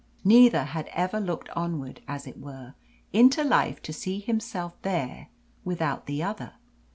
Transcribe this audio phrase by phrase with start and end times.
[0.23, 2.73] Neither had ever looked onward, as it were,
[3.13, 5.27] into life to see himself there
[5.63, 6.53] without the other.